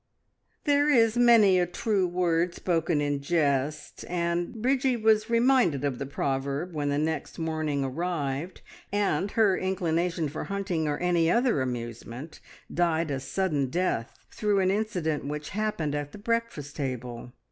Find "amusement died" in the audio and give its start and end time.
11.61-13.11